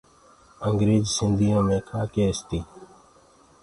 انٚگريج 0.65 1.03
سنٚڌيو 1.15 1.59
مي 1.67 1.77
ڪآ 1.87 2.01
ڪيس 2.13 2.37
تيٚ 2.47 2.65